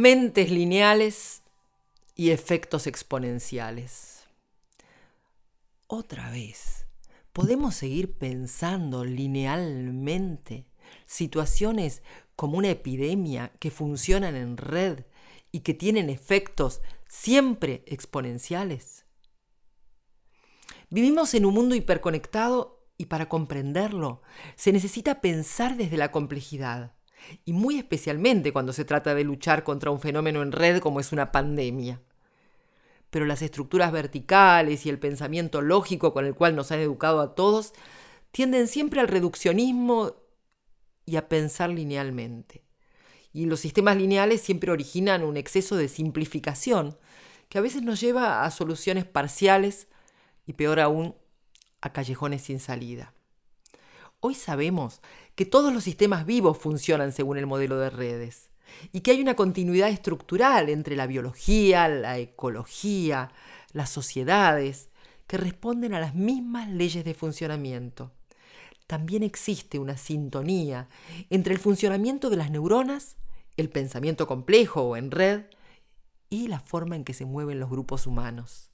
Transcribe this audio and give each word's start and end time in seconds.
mentes 0.00 0.50
lineales 0.50 1.42
y 2.14 2.30
efectos 2.30 2.86
exponenciales. 2.86 4.24
Otra 5.88 6.30
vez, 6.30 6.86
¿podemos 7.34 7.74
seguir 7.74 8.16
pensando 8.16 9.04
linealmente 9.04 10.64
situaciones 11.04 12.02
como 12.34 12.56
una 12.56 12.70
epidemia 12.70 13.52
que 13.58 13.70
funcionan 13.70 14.36
en 14.36 14.56
red 14.56 15.04
y 15.52 15.60
que 15.60 15.74
tienen 15.74 16.08
efectos 16.08 16.80
siempre 17.06 17.84
exponenciales? 17.86 19.04
Vivimos 20.88 21.34
en 21.34 21.44
un 21.44 21.52
mundo 21.52 21.74
hiperconectado 21.74 22.86
y 22.96 23.04
para 23.04 23.28
comprenderlo 23.28 24.22
se 24.56 24.72
necesita 24.72 25.20
pensar 25.20 25.76
desde 25.76 25.98
la 25.98 26.10
complejidad 26.10 26.94
y 27.44 27.52
muy 27.52 27.78
especialmente 27.78 28.52
cuando 28.52 28.72
se 28.72 28.84
trata 28.84 29.14
de 29.14 29.24
luchar 29.24 29.64
contra 29.64 29.90
un 29.90 30.00
fenómeno 30.00 30.42
en 30.42 30.52
red 30.52 30.80
como 30.80 31.00
es 31.00 31.12
una 31.12 31.32
pandemia. 31.32 32.00
Pero 33.10 33.24
las 33.24 33.42
estructuras 33.42 33.92
verticales 33.92 34.86
y 34.86 34.88
el 34.88 34.98
pensamiento 34.98 35.62
lógico 35.62 36.12
con 36.12 36.24
el 36.26 36.34
cual 36.34 36.54
nos 36.54 36.70
han 36.72 36.80
educado 36.80 37.20
a 37.20 37.34
todos 37.34 37.72
tienden 38.30 38.68
siempre 38.68 39.00
al 39.00 39.08
reduccionismo 39.08 40.14
y 41.06 41.16
a 41.16 41.28
pensar 41.28 41.70
linealmente. 41.70 42.64
Y 43.32 43.46
los 43.46 43.60
sistemas 43.60 43.96
lineales 43.96 44.40
siempre 44.40 44.70
originan 44.70 45.24
un 45.24 45.36
exceso 45.36 45.76
de 45.76 45.88
simplificación 45.88 46.98
que 47.48 47.58
a 47.58 47.60
veces 47.60 47.82
nos 47.82 48.00
lleva 48.00 48.44
a 48.44 48.50
soluciones 48.50 49.04
parciales 49.04 49.88
y 50.46 50.52
peor 50.52 50.80
aún 50.80 51.16
a 51.80 51.92
callejones 51.92 52.42
sin 52.42 52.60
salida. 52.60 53.14
Hoy 54.22 54.34
sabemos 54.34 55.00
que 55.34 55.46
todos 55.46 55.72
los 55.72 55.82
sistemas 55.84 56.26
vivos 56.26 56.58
funcionan 56.58 57.12
según 57.12 57.38
el 57.38 57.46
modelo 57.46 57.78
de 57.78 57.88
redes 57.88 58.50
y 58.92 59.00
que 59.00 59.12
hay 59.12 59.22
una 59.22 59.34
continuidad 59.34 59.88
estructural 59.88 60.68
entre 60.68 60.94
la 60.94 61.06
biología, 61.06 61.88
la 61.88 62.18
ecología, 62.18 63.32
las 63.72 63.88
sociedades, 63.88 64.90
que 65.26 65.38
responden 65.38 65.94
a 65.94 66.00
las 66.00 66.14
mismas 66.14 66.68
leyes 66.68 67.02
de 67.02 67.14
funcionamiento. 67.14 68.12
También 68.86 69.22
existe 69.22 69.78
una 69.78 69.96
sintonía 69.96 70.88
entre 71.30 71.54
el 71.54 71.60
funcionamiento 71.60 72.28
de 72.28 72.36
las 72.36 72.50
neuronas, 72.50 73.16
el 73.56 73.70
pensamiento 73.70 74.26
complejo 74.26 74.82
o 74.82 74.96
en 74.96 75.10
red, 75.10 75.44
y 76.28 76.48
la 76.48 76.60
forma 76.60 76.94
en 76.94 77.04
que 77.04 77.14
se 77.14 77.24
mueven 77.24 77.58
los 77.58 77.70
grupos 77.70 78.06
humanos. 78.06 78.69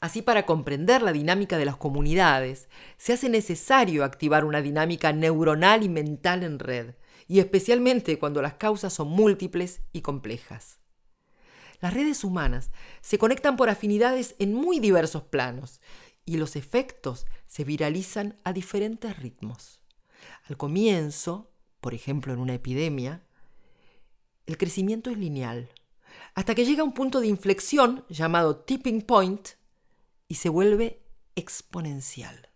Así, 0.00 0.22
para 0.22 0.44
comprender 0.46 1.02
la 1.02 1.12
dinámica 1.12 1.56
de 1.56 1.64
las 1.64 1.76
comunidades, 1.76 2.68
se 2.96 3.12
hace 3.12 3.28
necesario 3.28 4.04
activar 4.04 4.44
una 4.44 4.60
dinámica 4.60 5.12
neuronal 5.12 5.82
y 5.82 5.88
mental 5.88 6.42
en 6.42 6.58
red, 6.58 6.94
y 7.26 7.38
especialmente 7.38 8.18
cuando 8.18 8.42
las 8.42 8.54
causas 8.54 8.92
son 8.92 9.08
múltiples 9.08 9.80
y 9.92 10.02
complejas. 10.02 10.78
Las 11.80 11.94
redes 11.94 12.24
humanas 12.24 12.70
se 13.00 13.18
conectan 13.18 13.56
por 13.56 13.68
afinidades 13.68 14.34
en 14.38 14.54
muy 14.54 14.78
diversos 14.78 15.22
planos, 15.22 15.80
y 16.26 16.36
los 16.36 16.56
efectos 16.56 17.26
se 17.46 17.64
viralizan 17.64 18.38
a 18.44 18.52
diferentes 18.52 19.16
ritmos. 19.18 19.82
Al 20.44 20.56
comienzo, 20.56 21.50
por 21.80 21.94
ejemplo 21.94 22.32
en 22.32 22.40
una 22.40 22.54
epidemia, 22.54 23.22
el 24.46 24.56
crecimiento 24.56 25.10
es 25.10 25.18
lineal, 25.18 25.70
hasta 26.34 26.54
que 26.54 26.64
llega 26.64 26.84
un 26.84 26.94
punto 26.94 27.20
de 27.20 27.26
inflexión 27.26 28.04
llamado 28.08 28.56
tipping 28.56 29.02
point, 29.02 29.50
y 30.34 30.36
se 30.36 30.48
vuelve 30.48 31.00
exponencial. 31.36 32.48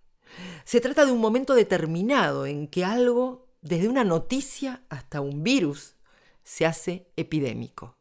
Se 0.65 0.81
trata 0.81 1.07
de 1.07 1.13
un 1.13 1.21
momento 1.21 1.55
determinado 1.55 2.45
en 2.45 2.67
que 2.67 2.85
algo, 2.85 3.47
desde 3.63 3.89
una 3.89 4.03
noticia 4.03 4.83
hasta 4.89 5.21
un 5.21 5.45
virus, 5.45 5.95
se 6.43 6.67
hace 6.67 7.07
epidémico. 7.15 7.97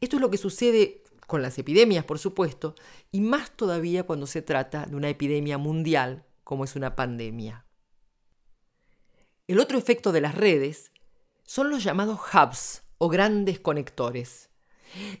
Esto 0.00 0.16
es 0.16 0.22
lo 0.22 0.30
que 0.30 0.38
sucede 0.38 1.02
con 1.26 1.42
las 1.42 1.58
epidemias, 1.58 2.04
por 2.04 2.20
supuesto, 2.20 2.76
y 3.10 3.22
más 3.22 3.50
todavía 3.50 4.04
cuando 4.04 4.28
se 4.28 4.40
trata 4.40 4.86
de 4.86 4.94
una 4.94 5.08
epidemia 5.08 5.58
mundial 5.58 6.24
como 6.44 6.62
es 6.62 6.76
una 6.76 6.94
pandemia. 6.94 7.66
El 9.48 9.58
otro 9.58 9.78
efecto 9.78 10.12
de 10.12 10.20
las 10.20 10.36
redes 10.36 10.92
son 11.42 11.70
los 11.70 11.82
llamados 11.82 12.20
hubs 12.32 12.84
o 12.98 13.08
grandes 13.08 13.58
conectores. 13.58 14.48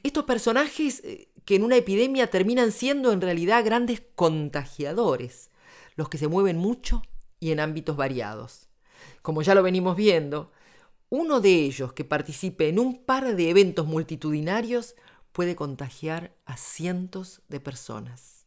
Estos 0.04 0.22
personajes 0.22 1.00
eh, 1.02 1.31
que 1.44 1.56
en 1.56 1.64
una 1.64 1.76
epidemia 1.76 2.30
terminan 2.30 2.72
siendo 2.72 3.12
en 3.12 3.20
realidad 3.20 3.64
grandes 3.64 4.02
contagiadores, 4.14 5.50
los 5.96 6.08
que 6.08 6.18
se 6.18 6.28
mueven 6.28 6.56
mucho 6.56 7.02
y 7.40 7.52
en 7.52 7.60
ámbitos 7.60 7.96
variados. 7.96 8.68
Como 9.22 9.42
ya 9.42 9.54
lo 9.54 9.62
venimos 9.62 9.96
viendo, 9.96 10.52
uno 11.08 11.40
de 11.40 11.52
ellos 11.52 11.92
que 11.92 12.04
participe 12.04 12.68
en 12.68 12.78
un 12.78 13.04
par 13.04 13.36
de 13.36 13.50
eventos 13.50 13.86
multitudinarios 13.86 14.94
puede 15.32 15.56
contagiar 15.56 16.34
a 16.44 16.56
cientos 16.56 17.42
de 17.48 17.60
personas. 17.60 18.46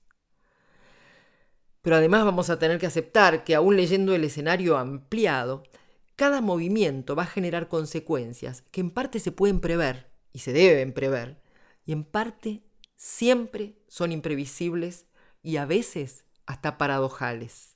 Pero 1.82 1.98
además 1.98 2.26
vamos 2.26 2.50
a 2.50 2.58
tener 2.58 2.80
que 2.80 2.88
aceptar 2.88 3.44
que 3.44 3.54
aún 3.54 3.76
leyendo 3.76 4.16
el 4.16 4.24
escenario 4.24 4.78
ampliado, 4.78 5.64
cada 6.16 6.42
movimiento 6.42 7.16
va 7.16 7.24
a 7.24 7.28
generar 7.28 7.68
consecuencias 7.68 8.64
que 8.72 8.82
en 8.82 8.90
parte 8.90 9.20
se 9.20 9.32
pueden 9.32 9.60
prever 9.60 10.10
y 10.34 10.40
se 10.40 10.54
deben 10.54 10.94
prever, 10.94 11.42
y 11.86 11.92
en 11.92 12.04
parte 12.04 12.64
siempre 13.06 13.76
son 13.88 14.12
imprevisibles 14.12 15.06
y 15.44 15.58
a 15.58 15.66
veces 15.68 16.26
hasta 16.48 16.80
paradojales. 16.80 17.76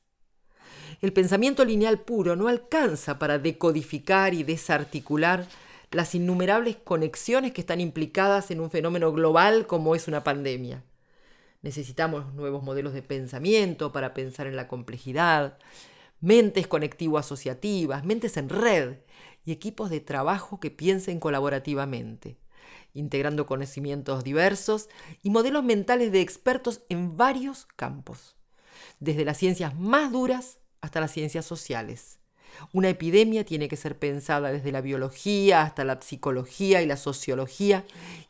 El 1.02 1.14
pensamiento 1.14 1.64
lineal 1.64 2.00
puro 2.00 2.36
no 2.36 2.48
alcanza 2.48 3.20
para 3.20 3.38
decodificar 3.38 4.34
y 4.34 4.42
desarticular 4.42 5.46
las 5.92 6.16
innumerables 6.16 6.78
conexiones 6.78 7.54
que 7.54 7.62
están 7.62 7.80
implicadas 7.80 8.50
en 8.50 8.60
un 8.60 8.72
fenómeno 8.72 9.14
global 9.14 9.68
como 9.68 9.94
es 9.94 10.08
una 10.08 10.24
pandemia. 10.24 10.84
Necesitamos 11.62 12.34
nuevos 12.34 12.64
modelos 12.64 12.94
de 12.94 13.04
pensamiento 13.04 13.92
para 13.92 14.16
pensar 14.16 14.48
en 14.48 14.56
la 14.56 14.68
complejidad, 14.68 15.60
mentes 16.22 16.66
conectivo-asociativas, 16.66 18.04
mentes 18.04 18.36
en 18.36 18.50
red 18.50 18.98
y 19.46 19.52
equipos 19.52 19.92
de 19.92 20.00
trabajo 20.00 20.60
que 20.60 20.72
piensen 20.72 21.20
colaborativamente 21.20 22.40
integrando 22.94 23.46
conocimientos 23.46 24.24
diversos 24.24 24.90
y 25.22 25.30
modelos 25.30 25.64
mentales 25.64 26.12
de 26.12 26.22
expertos 26.22 26.82
en 26.90 27.18
varios 27.18 27.68
campos, 27.76 28.36
desde 29.00 29.26
las 29.26 29.38
ciencias 29.38 29.78
más 29.78 30.12
duras 30.12 30.60
hasta 30.82 31.00
las 31.00 31.12
ciencias 31.12 31.46
sociales. 31.46 32.20
Una 32.74 32.90
epidemia 32.90 33.46
tiene 33.46 33.68
que 33.68 33.78
ser 33.78 33.98
pensada 33.98 34.52
desde 34.52 34.72
la 34.72 34.82
biología 34.82 35.62
hasta 35.62 35.84
la 35.84 36.02
psicología 36.02 36.82
y 36.82 36.88
la 36.88 36.98
sociología 36.98 37.86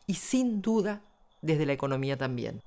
y 0.06 0.14
sin 0.14 0.62
duda 0.62 1.02
desde 1.42 1.66
la 1.66 1.72
economía 1.72 2.16
también. 2.16 2.62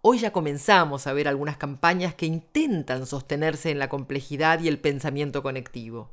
Hoy 0.00 0.18
ya 0.18 0.32
comenzamos 0.32 1.06
a 1.06 1.12
ver 1.12 1.26
algunas 1.26 1.56
campañas 1.56 2.14
que 2.14 2.26
intentan 2.26 3.06
sostenerse 3.06 3.70
en 3.70 3.78
la 3.78 3.88
complejidad 3.88 4.60
y 4.60 4.68
el 4.68 4.78
pensamiento 4.78 5.42
conectivo. 5.42 6.10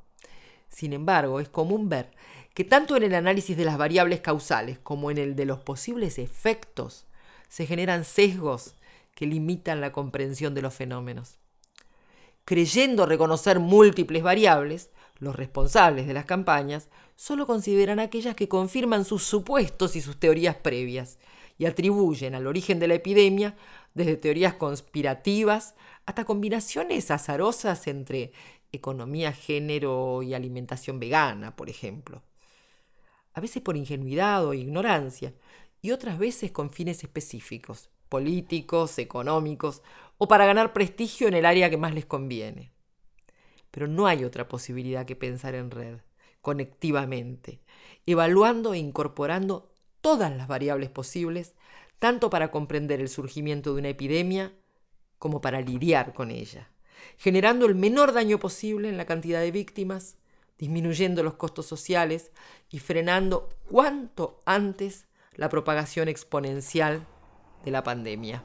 Sin 0.76 0.92
embargo, 0.92 1.40
es 1.40 1.48
común 1.48 1.88
ver 1.88 2.12
que 2.54 2.66
tanto 2.66 2.98
en 2.98 3.04
el 3.04 3.16
análisis 3.16 3.56
de 3.56 3.64
las 3.64 3.78
variables 3.78 4.20
causales 4.20 4.78
como 4.78 5.10
en 5.10 5.18
el 5.18 5.34
de 5.38 5.46
los 5.46 5.60
posibles 5.60 6.20
efectos 6.20 7.06
se 7.48 7.66
generan 7.66 8.04
sesgos 8.04 8.76
que 9.14 9.26
limitan 9.26 9.80
la 9.80 9.94
comprensión 9.94 10.54
de 10.54 10.62
los 10.62 10.74
fenómenos. 10.74 11.38
Creyendo 12.44 13.06
reconocer 13.06 13.60
múltiples 13.60 14.22
variables, 14.22 14.90
los 15.18 15.38
responsables 15.38 16.08
de 16.08 16.14
las 16.14 16.26
campañas 16.26 16.90
solo 17.16 17.48
consideran 17.48 18.02
aquellas 18.02 18.36
que 18.36 18.50
confirman 18.50 19.06
sus 19.06 19.24
supuestos 19.24 19.96
y 19.96 20.02
sus 20.02 20.20
teorías 20.20 20.58
previas 20.58 21.20
y 21.58 21.68
atribuyen 21.68 22.36
al 22.36 22.48
origen 22.48 22.80
de 22.80 22.90
la 22.90 22.96
epidemia 22.96 23.56
desde 23.94 24.18
teorías 24.18 24.56
conspirativas 24.56 25.74
hasta 26.06 26.26
combinaciones 26.26 27.12
azarosas 27.12 27.88
entre 27.88 28.34
economía, 28.76 29.34
género 29.34 30.22
y 30.24 30.34
alimentación 30.34 31.00
vegana, 31.00 31.56
por 31.56 31.70
ejemplo 31.70 32.24
a 33.36 33.42
veces 33.42 33.62
por 33.62 33.76
ingenuidad 33.76 34.46
o 34.46 34.54
ignorancia, 34.54 35.34
y 35.82 35.92
otras 35.92 36.18
veces 36.18 36.52
con 36.52 36.72
fines 36.72 37.04
específicos, 37.04 37.90
políticos, 38.08 38.98
económicos, 38.98 39.84
o 40.18 40.28
para 40.28 40.46
ganar 40.46 40.72
prestigio 40.72 41.28
en 41.28 41.34
el 41.34 41.46
área 41.46 41.70
que 41.70 41.78
más 41.78 41.94
les 41.94 42.06
conviene. 42.06 42.72
Pero 43.72 43.88
no 43.88 44.08
hay 44.08 44.24
otra 44.24 44.48
posibilidad 44.48 45.06
que 45.06 45.18
pensar 45.18 45.54
en 45.54 45.70
red, 45.70 46.00
conectivamente, 46.42 47.60
evaluando 48.06 48.74
e 48.74 48.78
incorporando 48.78 49.70
todas 50.00 50.36
las 50.36 50.48
variables 50.48 50.90
posibles, 50.90 51.56
tanto 52.00 52.30
para 52.30 52.52
comprender 52.52 53.02
el 53.02 53.10
surgimiento 53.10 53.74
de 53.74 53.80
una 53.82 53.90
epidemia 53.90 54.54
como 55.20 55.42
para 55.42 55.60
lidiar 55.60 56.14
con 56.14 56.32
ella, 56.32 56.70
generando 57.18 57.66
el 57.66 57.76
menor 57.76 58.14
daño 58.14 58.40
posible 58.40 58.90
en 58.90 58.98
la 58.98 59.06
cantidad 59.06 59.42
de 59.42 59.52
víctimas, 59.52 60.18
disminuyendo 60.58 61.24
los 61.24 61.36
costos 61.36 61.66
sociales 61.66 62.32
y 62.70 62.80
frenando 62.80 63.50
cuanto 63.70 64.42
antes 64.46 65.08
la 65.34 65.50
propagación 65.50 66.08
exponencial 66.08 67.06
de 67.64 67.72
la 67.72 67.84
pandemia. 67.84 68.44